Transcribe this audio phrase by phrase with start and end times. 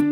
[0.00, 0.06] I'm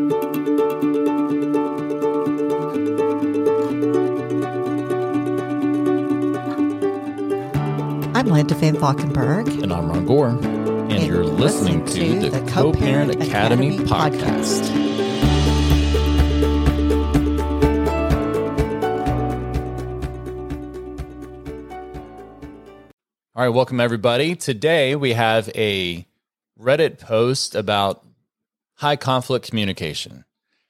[8.27, 9.49] Linda Van Valkenburg.
[9.49, 10.29] And I'm Ron Gore.
[10.29, 14.61] And, and you're listening, listening to, to, the Co Parent Academy, Academy, podcast.
[14.61, 14.89] podcast.
[23.35, 24.37] All right, welcome everybody.
[24.37, 26.07] Today we have a
[26.61, 28.05] Reddit post about
[28.79, 30.25] high conflict communication.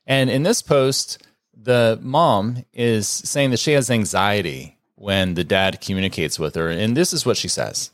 [0.06, 1.22] And in this post,
[1.54, 6.68] the mom is saying that she has anxiety when the dad communicates with her.
[6.68, 7.90] And this is what she says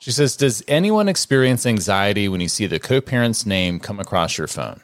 [0.00, 4.38] She says, Does anyone experience anxiety when you see the co parent's name come across
[4.38, 4.80] your phone?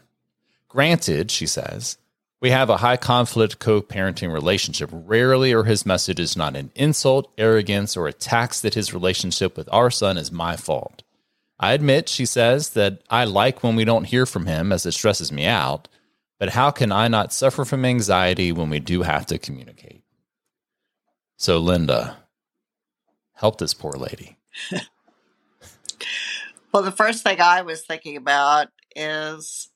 [0.68, 1.98] Granted, she says,
[2.42, 4.90] we have a high conflict co parenting relationship.
[4.92, 9.68] Rarely are his message is not an insult, arrogance, or attacks that his relationship with
[9.70, 11.04] our son is my fault.
[11.62, 14.92] I admit, she says, that I like when we don't hear from him as it
[14.92, 15.86] stresses me out,
[16.40, 20.02] but how can I not suffer from anxiety when we do have to communicate?
[21.36, 22.16] So, Linda,
[23.34, 24.38] help this poor lady.
[26.72, 29.70] well, the first thing I was thinking about is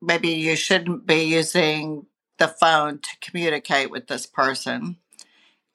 [0.00, 2.06] maybe you shouldn't be using
[2.38, 4.96] the phone to communicate with this person.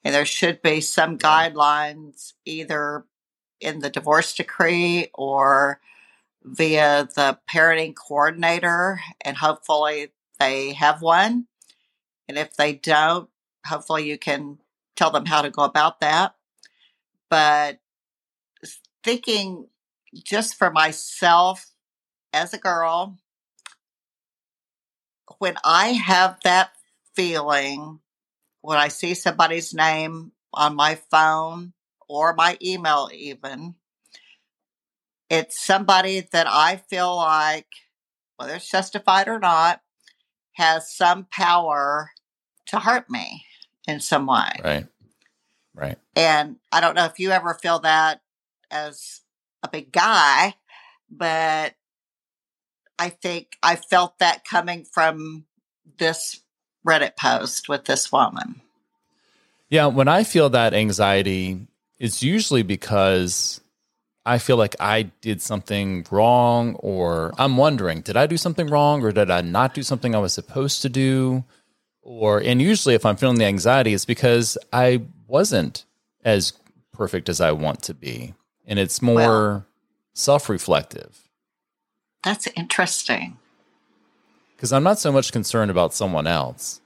[0.02, 3.04] And there should be some guidelines either
[3.64, 5.80] in the divorce decree or
[6.42, 9.00] via the parenting coordinator.
[9.22, 11.46] And hopefully they have one.
[12.28, 13.28] And if they don't,
[13.66, 14.58] hopefully you can
[14.96, 16.34] tell them how to go about that.
[17.30, 17.80] But
[19.02, 19.68] thinking
[20.14, 21.66] just for myself
[22.32, 23.16] as a girl,
[25.38, 26.70] when I have that
[27.14, 28.00] feeling,
[28.60, 31.72] when I see somebody's name on my phone
[32.08, 33.74] or my email, even,
[35.30, 37.66] it's somebody that I feel like,
[38.36, 39.80] whether it's justified or not,
[40.52, 42.10] has some power
[42.66, 43.44] to hurt me
[43.86, 44.50] in some way.
[44.62, 44.86] Right.
[45.74, 45.98] Right.
[46.14, 48.20] And I don't know if you ever feel that
[48.70, 49.22] as
[49.62, 50.54] a big guy,
[51.10, 51.74] but
[52.98, 55.46] I think I felt that coming from
[55.98, 56.40] this
[56.86, 58.60] Reddit post with this woman.
[59.68, 61.66] Yeah, when I feel that anxiety,
[61.98, 63.60] it's usually because
[64.26, 69.02] I feel like I did something wrong, or I'm wondering, did I do something wrong,
[69.02, 71.44] or did I not do something I was supposed to do?
[72.04, 75.84] or and usually if i'm feeling the anxiety it's because i wasn't
[76.24, 76.52] as
[76.92, 78.34] perfect as i want to be.
[78.66, 79.66] And it's more well,
[80.14, 81.28] self-reflective.
[82.22, 83.36] That's interesting.
[84.56, 86.80] Because i'm not so much concerned about someone else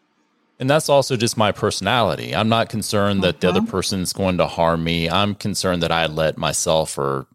[0.59, 3.71] and that's also just my personality i'm not concerned that the other mm-hmm.
[3.71, 7.27] person's going to harm me i'm concerned that i let myself or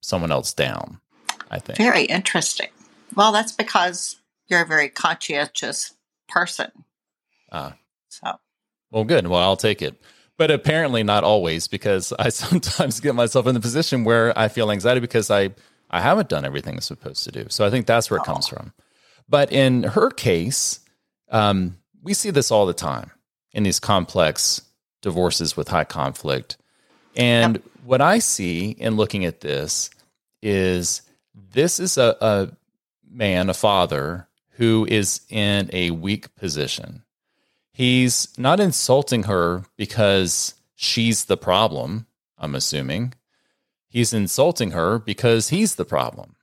[0.00, 1.00] someone else down
[1.50, 2.68] i think very interesting
[3.14, 4.16] well that's because
[4.48, 5.94] you're a very conscientious
[6.28, 6.70] person
[7.54, 7.70] uh,
[8.08, 8.38] so,
[8.90, 9.26] well, good.
[9.26, 10.00] Well, I'll take it.
[10.36, 14.70] But apparently not always because I sometimes get myself in the position where I feel
[14.70, 15.50] anxiety because I,
[15.90, 17.46] I haven't done everything I'm supposed to do.
[17.48, 18.56] So I think that's where it comes oh.
[18.56, 18.72] from.
[19.28, 20.80] But in her case,
[21.30, 23.10] um, we see this all the time
[23.52, 24.62] in these complex
[25.00, 26.56] divorces with high conflict.
[27.16, 27.64] And yep.
[27.84, 29.90] what I see in looking at this
[30.42, 31.02] is
[31.34, 32.50] this is a, a
[33.10, 37.02] man, a father, who is in a weak position.
[37.72, 42.06] He's not insulting her because she's the problem,
[42.38, 43.14] I'm assuming.
[43.88, 46.36] He's insulting her because he's the problem.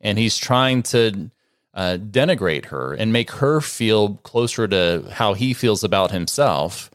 [0.00, 1.30] And he's trying to
[1.74, 6.90] uh, denigrate her and make her feel closer to how he feels about himself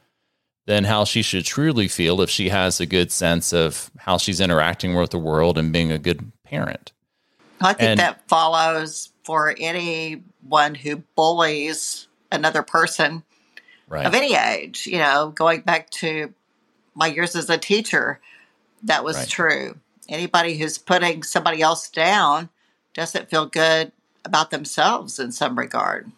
[0.66, 4.42] than how she should truly feel if she has a good sense of how she's
[4.42, 6.92] interacting with the world and being a good parent.
[7.62, 13.24] I think and, that follows for anyone who bullies another person
[13.88, 14.06] right.
[14.06, 14.86] of any age.
[14.86, 16.34] You know, going back to
[16.94, 18.20] my years as a teacher,
[18.84, 19.28] that was right.
[19.28, 19.78] true.
[20.10, 22.50] Anybody who's putting somebody else down
[22.94, 23.92] doesn't feel good
[24.28, 26.12] about themselves in some regard.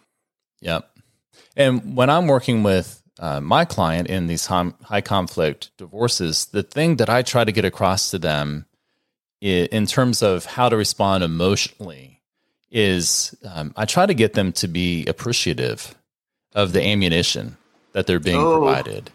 [0.61, 0.89] Yep.
[1.55, 6.97] And when I'm working with uh, my client in these high conflict divorces, the thing
[6.97, 8.65] that I try to get across to them
[9.41, 12.21] in terms of how to respond emotionally
[12.71, 15.95] is um, I try to get them to be appreciative
[16.53, 17.57] of the ammunition
[17.93, 18.59] that they're being oh.
[18.59, 19.11] provided.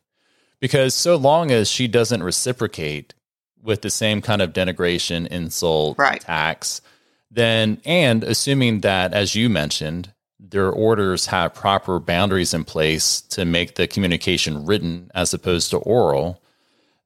[0.61, 3.13] Because so long as she doesn't reciprocate
[3.63, 6.23] with the same kind of denigration, insult, right.
[6.23, 6.81] attacks,
[7.35, 13.45] then, and assuming that, as you mentioned, their orders have proper boundaries in place to
[13.45, 16.41] make the communication written as opposed to oral,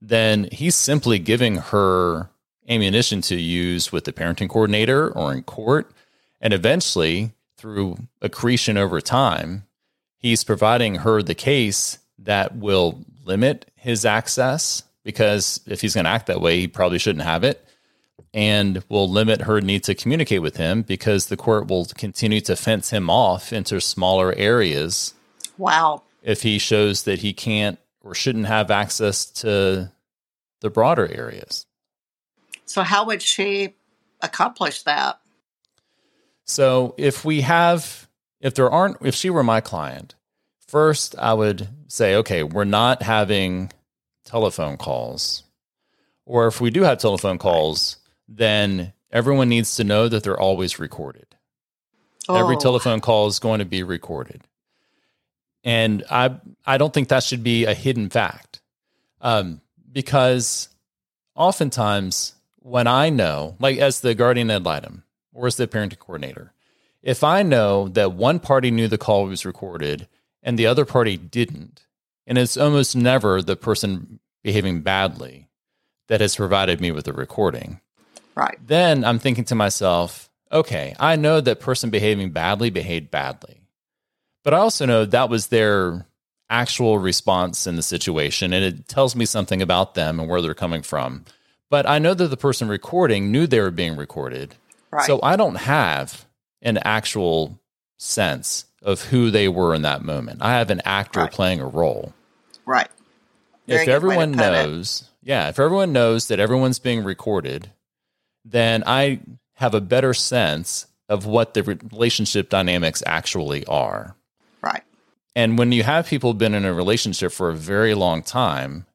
[0.03, 2.29] then he's simply giving her
[2.69, 5.91] ammunition to use with the parenting coordinator or in court.
[6.41, 9.65] And eventually, through accretion over time,
[10.19, 16.11] he's providing her the case that will limit his access because if he's going to
[16.11, 17.65] act that way, he probably shouldn't have it
[18.39, 22.55] and will limit her need to communicate with him because the court will continue to
[22.55, 25.13] fence him off into smaller areas.
[25.57, 26.05] Wow.
[26.23, 29.91] If he shows that he can't or shouldn't have access to
[30.61, 31.67] the broader areas.
[32.65, 33.75] So, how would she
[34.21, 35.19] accomplish that?
[36.45, 38.09] So, if we have,
[38.41, 40.15] if there aren't, if she were my client,
[40.69, 43.73] first I would say, okay, we're not having
[44.25, 45.43] telephone calls.
[46.25, 47.97] Or if we do have telephone calls,
[48.29, 51.27] then everyone needs to know that they're always recorded.
[52.29, 52.37] Oh.
[52.37, 54.43] Every telephone call is going to be recorded.
[55.65, 58.61] And I I don't think that should be a hidden fact.
[59.21, 59.61] Um,
[59.91, 60.69] because
[61.35, 66.53] oftentimes when I know, like as the guardian ad litem or as the parenting coordinator,
[67.03, 70.07] if I know that one party knew the call was recorded
[70.43, 71.87] and the other party didn't,
[72.27, 75.49] and it's almost never the person behaving badly
[76.09, 77.81] that has provided me with the recording,
[78.39, 78.57] Right.
[78.65, 83.63] Then I'm thinking to myself, okay, I know that person behaving badly behaved badly.
[84.45, 86.07] But I also know that was their
[86.49, 90.55] actual response in the situation and it tells me something about them and where they're
[90.55, 91.25] coming from.
[91.69, 94.55] But I know that the person recording knew they were being recorded.
[94.93, 95.05] Right.
[95.05, 96.25] So I don't have
[96.63, 97.59] an actual
[97.97, 100.43] sense of who they were in that moment.
[100.43, 101.33] I have an actor right.
[101.33, 102.15] playing a role.
[102.65, 102.89] Right.
[103.67, 105.29] Very if everyone knows, it.
[105.29, 107.73] yeah, if everyone knows that everyone's being recorded,
[108.51, 109.21] then I
[109.55, 114.17] have a better sense of what the relationship dynamics actually are.
[114.63, 114.83] Right.
[115.35, 118.87] And when you have people been in a relationship for a very long time,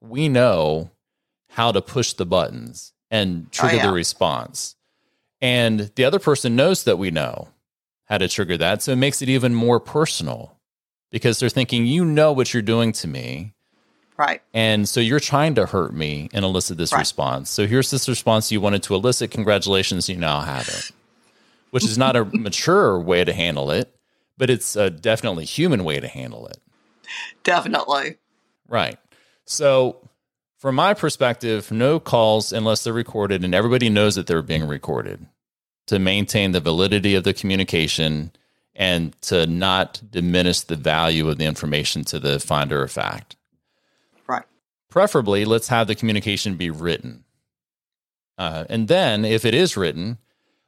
[0.00, 0.90] we know
[1.50, 3.86] how to push the buttons and trigger oh, yeah.
[3.86, 4.76] the response.
[5.40, 7.48] And the other person knows that we know
[8.06, 8.82] how to trigger that.
[8.82, 10.56] So it makes it even more personal
[11.10, 13.54] because they're thinking, you know what you're doing to me.
[14.20, 14.42] Right.
[14.52, 16.98] And so you're trying to hurt me and elicit this right.
[16.98, 17.48] response.
[17.48, 19.30] So here's this response you wanted to elicit.
[19.30, 20.90] Congratulations, you now have it.
[21.70, 23.96] Which is not a mature way to handle it,
[24.36, 26.58] but it's a definitely human way to handle it.
[27.44, 28.18] Definitely.
[28.68, 28.98] Right.
[29.46, 30.06] So
[30.58, 35.24] from my perspective, no calls unless they're recorded and everybody knows that they're being recorded
[35.86, 38.32] to maintain the validity of the communication
[38.76, 43.36] and to not diminish the value of the information to the finder of fact.
[44.90, 47.24] Preferably, let's have the communication be written.
[48.36, 50.18] Uh, and then, if it is written,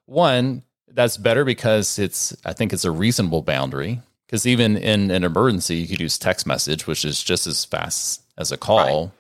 [0.07, 4.01] one, that's better because it's, I think it's a reasonable boundary.
[4.27, 8.23] Because even in an emergency, you could use text message, which is just as fast
[8.39, 9.13] as a call, right.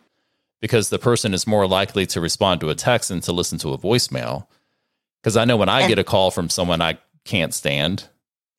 [0.60, 3.74] because the person is more likely to respond to a text than to listen to
[3.74, 4.46] a voicemail.
[5.20, 8.08] Because I know when I and, get a call from someone I can't stand,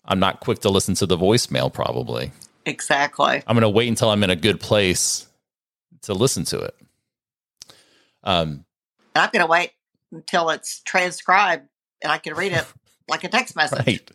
[0.06, 2.32] I'm not quick to listen to the voicemail, probably.
[2.66, 3.42] Exactly.
[3.48, 5.28] I'm going to wait until I'm in a good place
[6.04, 6.76] to listen to it.
[8.24, 8.66] Um,
[9.16, 9.72] I'm going to wait
[10.12, 11.68] until it's transcribed
[12.02, 12.66] and I can read it
[13.10, 13.86] like a text message.
[13.86, 14.12] Right.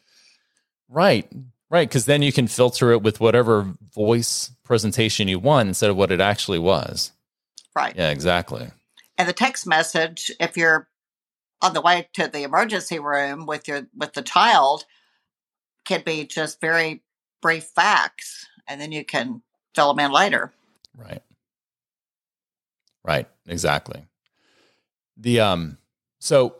[0.89, 1.33] Right.
[1.71, 1.89] Right.
[1.89, 6.11] Because then you can filter it with whatever voice presentation you want instead of what
[6.11, 7.13] it actually was.
[7.75, 7.95] Right.
[7.95, 8.69] Yeah, exactly.
[9.19, 10.89] And the text message, if you're
[11.61, 14.85] on the way to the emergency room with your with the child,
[15.85, 17.03] can be just very
[17.43, 19.43] brief facts, and then you can
[19.75, 20.53] fill them in later.
[20.97, 21.23] Right.
[23.05, 23.27] Right.
[23.47, 24.05] Exactly.
[25.17, 25.79] The um
[26.21, 26.57] so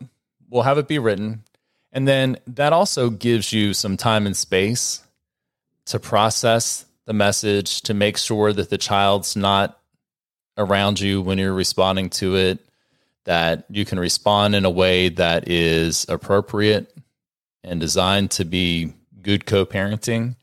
[0.49, 1.43] we'll have it be written
[1.91, 5.01] and then that also gives you some time and space
[5.85, 9.79] to process the message to make sure that the child's not
[10.57, 12.59] around you when you're responding to it
[13.25, 16.93] that you can respond in a way that is appropriate
[17.63, 20.35] and designed to be good co-parenting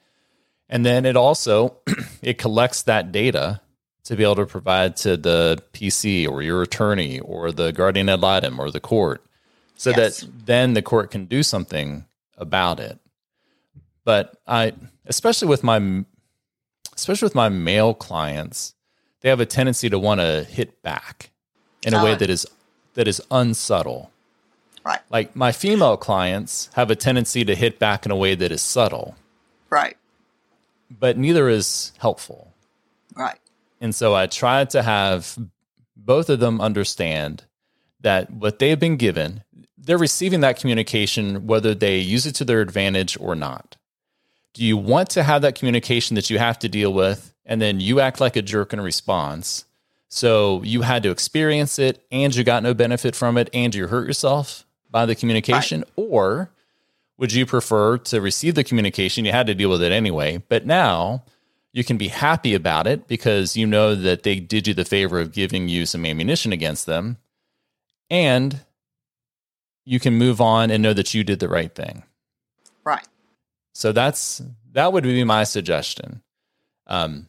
[0.69, 1.77] and then it also
[2.23, 3.61] it collects that data
[4.07, 8.21] to be able to provide to the PC or your attorney or the guardian ad
[8.21, 9.25] litem or the court
[9.77, 10.21] so yes.
[10.21, 12.99] that then the court can do something about it.
[14.05, 14.73] But I,
[15.07, 16.05] especially with my,
[16.95, 18.75] especially with my male clients,
[19.21, 21.31] they have a tendency to want to hit back
[21.83, 22.17] in a way oh.
[22.17, 22.47] that is
[22.95, 24.11] that is unsubtle.
[24.85, 25.01] Right.
[25.11, 28.63] Like my female clients have a tendency to hit back in a way that is
[28.63, 29.17] subtle.
[29.69, 29.97] Right.
[30.89, 32.55] But neither is helpful.
[33.81, 35.39] And so I tried to have
[35.97, 37.45] both of them understand
[38.01, 39.43] that what they've been given,
[39.77, 43.77] they're receiving that communication whether they use it to their advantage or not.
[44.55, 47.81] Do you want to have that communication that you have to deal with and then
[47.81, 49.67] you act like a jerk in response?
[50.09, 53.89] So you had to experience it and you got no benefit from it and you
[53.89, 55.81] hurt yourself by the communication?
[55.81, 56.07] Right.
[56.11, 56.51] Or
[57.19, 59.25] Would you prefer to receive the communication?
[59.25, 61.25] You had to deal with it anyway, but now
[61.77, 65.21] you can be happy about it because you know that they did you the favor
[65.21, 67.19] of giving you some ammunition against them.
[68.09, 68.65] And
[69.85, 72.03] you can move on and know that you did the right thing.
[72.83, 73.07] Right.
[73.75, 74.41] So that's
[74.73, 76.23] that would be my suggestion.
[76.87, 77.29] Um,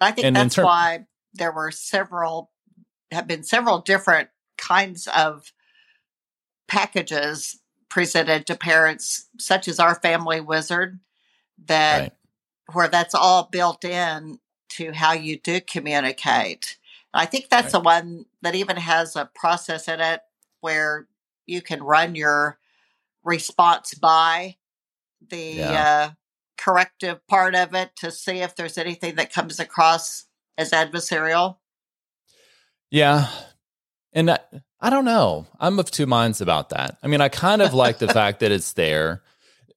[0.00, 2.52] I think that's ter- why there were several
[3.10, 5.52] have been several different kinds of
[6.68, 11.00] packages presented to parents, such as OurFamilyWizard,
[11.66, 12.12] that right.
[12.72, 14.38] Where that's all built in
[14.70, 16.78] to how you do communicate.
[17.12, 17.72] I think that's right.
[17.72, 20.20] the one that even has a process in it
[20.60, 21.06] where
[21.46, 22.58] you can run your
[23.22, 24.56] response by
[25.28, 26.08] the yeah.
[26.08, 26.10] uh,
[26.58, 30.24] corrective part of it to see if there's anything that comes across
[30.58, 31.56] as adversarial.
[32.90, 33.28] Yeah.
[34.12, 34.38] And I,
[34.80, 35.46] I don't know.
[35.58, 36.98] I'm of two minds about that.
[37.02, 39.22] I mean, I kind of like the fact that it's there.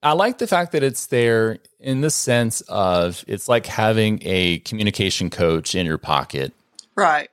[0.03, 4.59] I like the fact that it's there in the sense of it's like having a
[4.59, 6.53] communication coach in your pocket.
[6.95, 7.29] Right.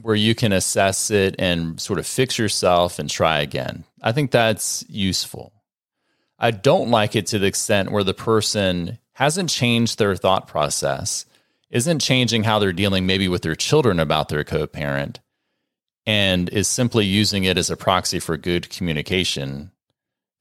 [0.00, 3.84] Where you can assess it and sort of fix yourself and try again.
[4.02, 5.52] I think that's useful.
[6.38, 11.24] I don't like it to the extent where the person hasn't changed their thought process,
[11.70, 15.20] isn't changing how they're dealing maybe with their children about their co parent,
[16.06, 19.70] and is simply using it as a proxy for good communication.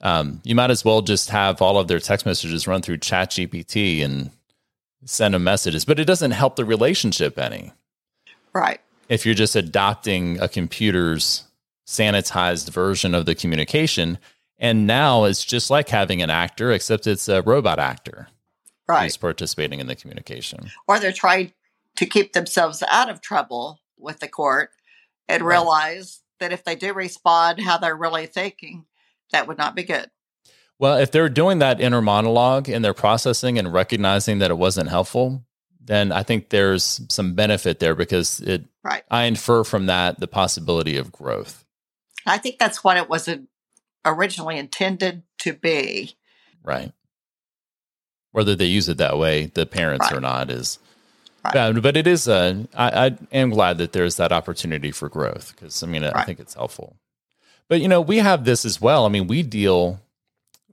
[0.02, 4.04] Um, you might as well just have all of their text messages run through ChatGPT
[4.04, 4.32] and
[5.06, 7.72] send them messages, but it doesn't help the relationship any.
[8.54, 8.82] Right.
[9.10, 11.44] If you're just adopting a computer's
[11.88, 14.18] sanitized version of the communication,
[14.58, 18.28] and now it's just like having an actor, except it's a robot actor
[18.88, 19.04] right.
[19.04, 20.70] who's participating in the communication.
[20.88, 21.54] Or they're trying
[21.98, 24.70] to keep themselves out of trouble with the court
[25.28, 25.56] and right.
[25.56, 28.86] realize that if they do respond how they're really thinking,
[29.32, 30.10] that would not be good.
[30.80, 34.90] Well, if they're doing that inner monologue and they're processing and recognizing that it wasn't
[34.90, 35.46] helpful,
[35.80, 39.04] then I think there's some benefit there because it right.
[39.10, 41.66] I infer from that the possibility of growth.
[42.26, 43.30] I think that's what it was
[44.06, 46.16] originally intended to be.
[46.64, 46.92] Right.
[48.32, 50.18] Whether they use it that way, the parents right.
[50.18, 50.80] or not, is
[51.44, 51.82] Right.
[51.82, 52.28] But it is.
[52.28, 56.16] A, I, I am glad that there's that opportunity for growth because I mean right.
[56.16, 56.98] I think it's helpful.
[57.72, 59.06] But you know we have this as well.
[59.06, 60.02] I mean we deal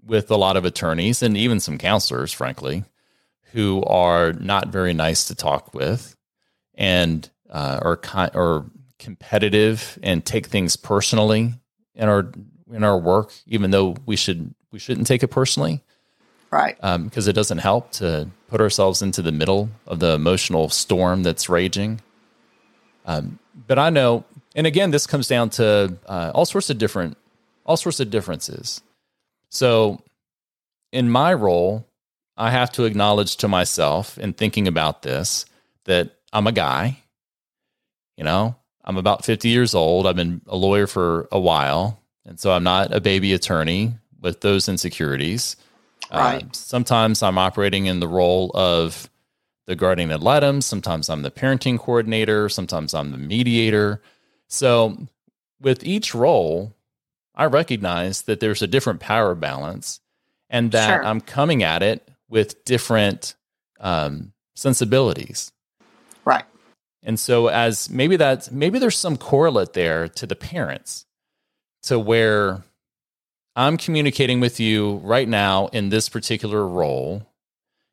[0.05, 2.83] with a lot of attorneys and even some counselors, frankly,
[3.53, 6.17] who are not very nice to talk with
[6.75, 8.67] and uh, are kind or
[8.99, 11.55] competitive and take things personally
[11.95, 12.33] in our
[12.73, 15.81] in our work, even though we should we shouldn't take it personally
[16.51, 16.77] right?
[16.77, 21.23] Because um, it doesn't help to put ourselves into the middle of the emotional storm
[21.23, 22.01] that's raging.
[23.05, 24.25] Um, but I know,
[24.55, 27.17] and again, this comes down to uh, all sorts of different,
[27.65, 28.81] all sorts of differences.
[29.51, 30.03] So,
[30.93, 31.87] in my role,
[32.37, 35.45] I have to acknowledge to myself in thinking about this
[35.85, 36.99] that I'm a guy.
[38.17, 40.07] You know, I'm about 50 years old.
[40.07, 42.01] I've been a lawyer for a while.
[42.25, 45.57] And so I'm not a baby attorney with those insecurities.
[46.13, 46.43] Right.
[46.43, 49.09] Uh, sometimes I'm operating in the role of
[49.67, 50.61] the guardian ad litem.
[50.61, 52.49] Sometimes I'm the parenting coordinator.
[52.49, 54.01] Sometimes I'm the mediator.
[54.49, 54.97] So
[55.61, 56.75] with each role,
[57.35, 60.01] I recognize that there's a different power balance
[60.51, 61.05] and that sure.
[61.05, 63.35] I'm coming at it with different
[63.81, 65.53] um, sensibilities.
[66.25, 66.45] Right.
[67.03, 71.07] And so as maybe that's maybe there's some correlate there to the parents
[71.85, 72.65] to where
[73.55, 77.27] I'm communicating with you right now in this particular role.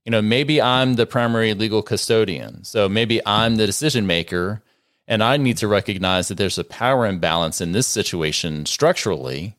[0.06, 2.64] You know, maybe I'm the primary legal custodian.
[2.64, 4.62] So maybe I'm the decision maker
[5.08, 9.56] and I need to recognize that there's a power imbalance in this situation structurally.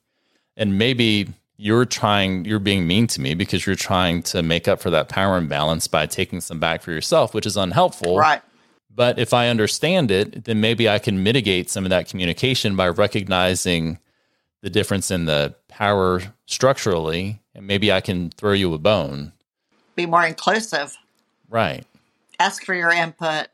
[0.56, 4.80] And maybe you're trying, you're being mean to me because you're trying to make up
[4.80, 8.18] for that power imbalance by taking some back for yourself, which is unhelpful.
[8.18, 8.42] Right.
[8.94, 12.88] But if I understand it, then maybe I can mitigate some of that communication by
[12.88, 13.98] recognizing
[14.62, 19.32] the difference in the power structurally, and maybe I can throw you a bone.
[19.94, 20.96] Be more inclusive.
[21.50, 21.84] Right.
[22.40, 23.48] Ask for your input.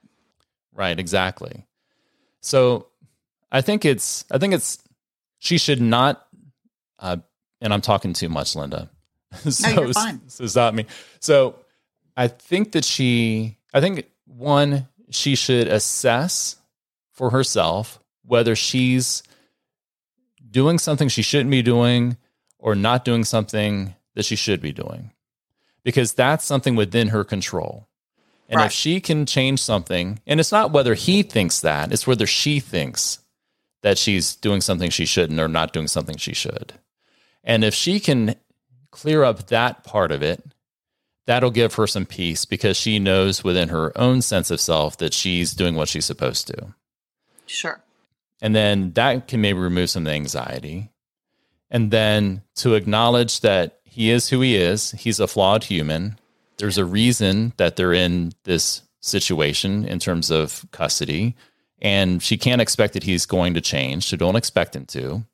[0.73, 1.67] Right, exactly.
[2.43, 2.89] So
[3.51, 4.79] I think it's I think it's
[5.39, 6.27] she should not
[6.99, 7.17] uh,
[7.61, 8.91] and I'm talking too much, Linda.
[9.49, 10.21] so, no, you're fine.
[10.29, 10.87] So stop me.
[11.21, 11.57] So
[12.17, 16.57] I think that she I think one, she should assess
[17.13, 19.23] for herself whether she's
[20.51, 22.17] doing something she shouldn't be doing
[22.59, 25.11] or not doing something that she should be doing
[25.85, 27.89] because that's something within her control.
[28.49, 28.67] And right.
[28.67, 32.61] if she can change something, and it's not whether he thinks that, it's whether she
[32.61, 33.21] thinks
[33.83, 36.75] that she's doing something she shouldn't or not doing something she should.
[37.43, 38.37] And if she can
[38.91, 40.43] clear up that part of it,
[41.27, 45.15] that'll give her some peace because she knows within her own sense of self that
[45.15, 46.75] she's doing what she's supposed to.
[47.47, 47.81] Sure.
[48.41, 50.91] And then that can maybe remove some of the anxiety.
[51.71, 56.19] And then to acknowledge that he is who he is, he's a flawed human.
[56.59, 61.35] There's a reason that they're in this situation in terms of custody.
[61.81, 64.07] And she can't expect that he's going to change.
[64.07, 65.25] So don't expect him to.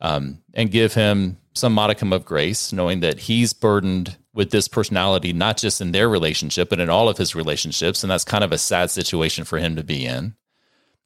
[0.00, 5.32] Um, and give him some modicum of grace, knowing that he's burdened with this personality,
[5.32, 8.02] not just in their relationship, but in all of his relationships.
[8.02, 10.34] And that's kind of a sad situation for him to be in.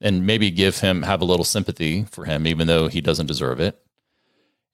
[0.00, 3.61] And maybe give him, have a little sympathy for him, even though he doesn't deserve
[3.61, 3.81] it.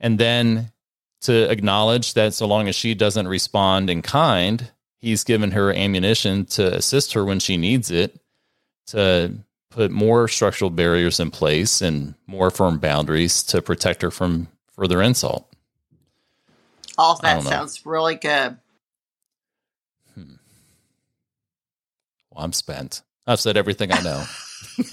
[0.00, 0.72] And then
[1.22, 6.44] to acknowledge that so long as she doesn't respond in kind, he's given her ammunition
[6.46, 8.20] to assist her when she needs it,
[8.86, 9.32] to
[9.70, 15.00] put more structural barriers in place and more firm boundaries to protect her from further
[15.00, 15.48] insult.
[16.98, 18.58] All that sounds really good.
[20.14, 20.34] Hmm.
[22.30, 23.02] Well, I'm spent.
[23.26, 24.24] I've said everything I know.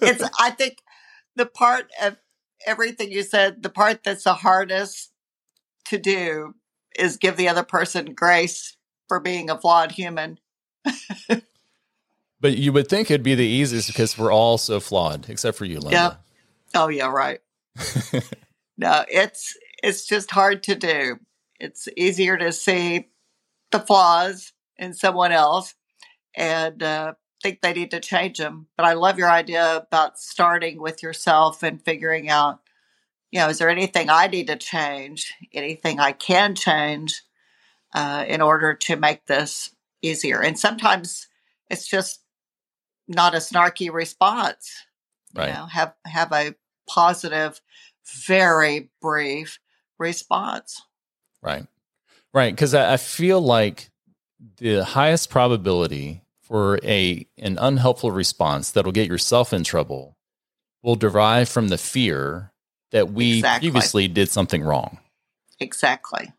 [0.00, 0.78] it's I think
[1.36, 2.16] the part of
[2.66, 5.12] everything you said, the part that's the hardest
[5.86, 6.54] to do
[6.98, 8.76] is give the other person grace
[9.08, 10.38] for being a flawed human.
[12.40, 15.64] but you would think it'd be the easiest because we're all so flawed, except for
[15.64, 15.90] you, Linda.
[16.74, 16.80] Yeah.
[16.80, 17.40] Oh yeah, right.
[18.76, 21.18] no, it's it's just hard to do.
[21.60, 23.08] It's easier to see
[23.70, 25.74] the flaws in someone else
[26.34, 27.14] and uh,
[27.44, 28.68] think they need to change them.
[28.74, 32.60] But I love your idea about starting with yourself and figuring out,
[33.30, 37.22] you know, is there anything I need to change, anything I can change
[37.94, 40.42] uh, in order to make this easier?
[40.42, 41.28] And sometimes
[41.68, 42.20] it's just
[43.06, 44.72] not a snarky response.
[45.34, 45.48] Right.
[45.48, 46.54] You know, have have a
[46.88, 47.60] positive,
[48.26, 49.58] very brief
[49.98, 50.80] response.
[51.42, 51.66] Right.
[52.32, 52.54] Right.
[52.54, 53.90] Because I, I feel like
[54.56, 60.16] the highest probability for a an unhelpful response that'll get yourself in trouble
[60.82, 62.52] will derive from the fear
[62.92, 63.70] that we exactly.
[63.70, 64.98] previously did something wrong.
[65.58, 66.32] Exactly.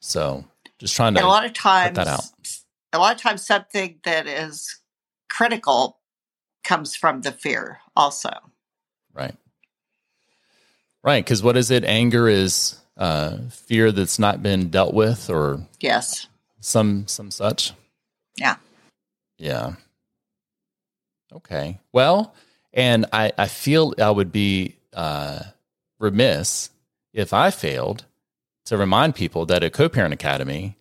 [0.00, 0.44] So
[0.78, 2.24] just trying to and a lot of times that out.
[2.92, 4.78] A lot of times something that is
[5.28, 5.98] critical
[6.62, 8.30] comes from the fear also.
[9.12, 9.34] Right.
[11.02, 11.24] Right.
[11.24, 11.84] Because what is it?
[11.84, 16.28] Anger is uh, fear that's not been dealt with or yes
[16.60, 17.72] some some such
[18.36, 18.56] yeah
[19.38, 19.74] yeah.
[21.32, 21.80] Okay.
[21.92, 22.34] Well,
[22.72, 25.40] and I, I feel I would be uh,
[25.98, 26.70] remiss
[27.12, 28.04] if I failed
[28.66, 30.76] to remind people that at Co Parent Academy,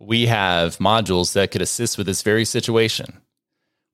[0.00, 3.20] we have modules that could assist with this very situation.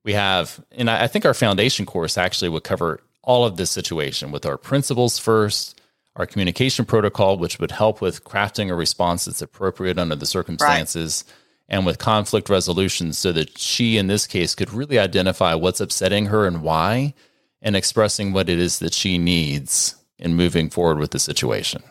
[0.03, 4.31] We have, and I think our foundation course actually would cover all of this situation
[4.31, 5.79] with our principles first,
[6.15, 11.23] our communication protocol, which would help with crafting a response that's appropriate under the circumstances.
[11.27, 11.35] Right
[11.69, 16.25] and with conflict resolution so that she, in this case, could really identify what's upsetting
[16.25, 17.13] her and why
[17.61, 21.83] and expressing what it is that she needs in moving forward with the situation.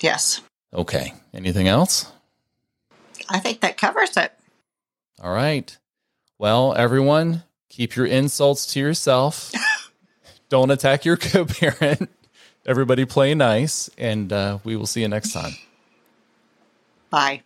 [0.00, 0.42] Yes.
[0.74, 1.14] Okay.
[1.32, 2.10] Anything else?
[3.30, 4.32] I think that covers it.
[5.22, 5.76] All right.
[6.38, 9.52] Well, everyone, keep your insults to yourself.
[10.48, 12.10] Don't attack your co parent.
[12.66, 15.52] Everybody play nice, and uh, we will see you next time.
[17.10, 17.42] Bye.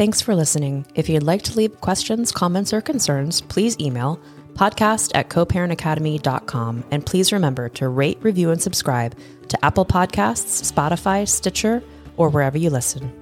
[0.00, 0.86] Thanks for listening.
[0.94, 4.18] If you'd like to leave questions, comments, or concerns, please email
[4.54, 6.84] podcast at coparentacademy.com.
[6.90, 9.14] And please remember to rate, review, and subscribe
[9.48, 11.82] to Apple Podcasts, Spotify, Stitcher,
[12.16, 13.19] or wherever you listen.